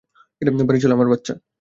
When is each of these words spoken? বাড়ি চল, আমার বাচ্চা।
বাড়ি 0.67 0.79
চল, 0.81 0.91
আমার 0.91 1.07
বাচ্চা। 1.07 1.33